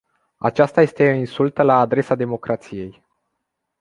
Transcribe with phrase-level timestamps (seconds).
[0.39, 3.03] Aceasta este o insultă la adresa democrației.